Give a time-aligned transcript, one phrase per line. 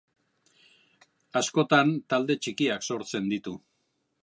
[1.41, 3.57] Askotan talde txikiak sortzen ditu.